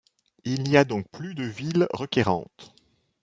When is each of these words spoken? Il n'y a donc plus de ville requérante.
Il 0.45 0.63
n'y 0.63 0.77
a 0.77 0.83
donc 0.83 1.07
plus 1.11 1.35
de 1.35 1.43
ville 1.45 1.85
requérante. 1.93 2.73